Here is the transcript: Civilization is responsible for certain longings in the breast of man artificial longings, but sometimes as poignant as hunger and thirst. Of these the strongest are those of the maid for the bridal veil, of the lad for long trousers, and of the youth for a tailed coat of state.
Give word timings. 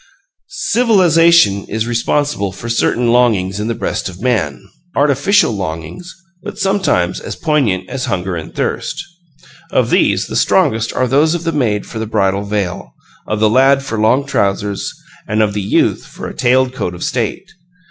Civilization 0.71 1.63
is 1.65 1.85
responsible 1.85 2.51
for 2.51 2.69
certain 2.69 3.09
longings 3.11 3.59
in 3.59 3.67
the 3.67 3.75
breast 3.75 4.09
of 4.09 4.19
man 4.19 4.67
artificial 4.95 5.51
longings, 5.51 6.11
but 6.41 6.57
sometimes 6.57 7.19
as 7.19 7.35
poignant 7.35 7.87
as 7.87 8.05
hunger 8.05 8.35
and 8.35 8.55
thirst. 8.55 8.99
Of 9.69 9.91
these 9.91 10.25
the 10.25 10.35
strongest 10.35 10.91
are 10.91 11.07
those 11.07 11.35
of 11.35 11.43
the 11.43 11.51
maid 11.51 11.85
for 11.85 11.99
the 11.99 12.07
bridal 12.07 12.41
veil, 12.45 12.95
of 13.27 13.39
the 13.39 13.47
lad 13.47 13.83
for 13.83 13.99
long 13.99 14.25
trousers, 14.25 14.91
and 15.27 15.39
of 15.43 15.53
the 15.53 15.61
youth 15.61 16.03
for 16.03 16.27
a 16.27 16.33
tailed 16.33 16.73
coat 16.73 16.95
of 16.95 17.03
state. 17.03 17.51